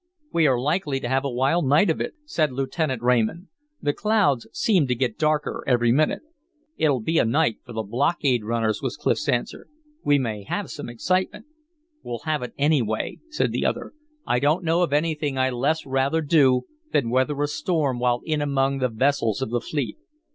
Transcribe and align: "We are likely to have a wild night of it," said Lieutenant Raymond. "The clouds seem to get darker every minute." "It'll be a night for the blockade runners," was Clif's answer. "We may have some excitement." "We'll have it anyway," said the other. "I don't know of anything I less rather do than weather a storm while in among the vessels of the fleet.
"We 0.33 0.47
are 0.47 0.59
likely 0.59 0.99
to 0.99 1.07
have 1.07 1.23
a 1.23 1.29
wild 1.29 1.67
night 1.67 1.91
of 1.91 2.01
it," 2.01 2.15
said 2.25 2.51
Lieutenant 2.51 3.03
Raymond. 3.03 3.49
"The 3.83 3.93
clouds 3.93 4.47
seem 4.51 4.87
to 4.87 4.95
get 4.95 5.15
darker 5.19 5.63
every 5.67 5.91
minute." 5.91 6.23
"It'll 6.75 7.01
be 7.01 7.19
a 7.19 7.23
night 7.23 7.57
for 7.63 7.73
the 7.73 7.83
blockade 7.83 8.43
runners," 8.43 8.81
was 8.81 8.97
Clif's 8.97 9.29
answer. 9.29 9.67
"We 10.03 10.17
may 10.17 10.41
have 10.45 10.71
some 10.71 10.89
excitement." 10.89 11.45
"We'll 12.01 12.21
have 12.25 12.41
it 12.41 12.53
anyway," 12.57 13.19
said 13.29 13.51
the 13.51 13.63
other. 13.67 13.93
"I 14.25 14.39
don't 14.39 14.63
know 14.63 14.81
of 14.81 14.91
anything 14.91 15.37
I 15.37 15.51
less 15.51 15.85
rather 15.85 16.23
do 16.23 16.63
than 16.91 17.11
weather 17.11 17.39
a 17.39 17.47
storm 17.47 17.99
while 17.99 18.21
in 18.25 18.41
among 18.41 18.79
the 18.79 18.89
vessels 18.89 19.39
of 19.43 19.51
the 19.51 19.61
fleet. 19.61 19.99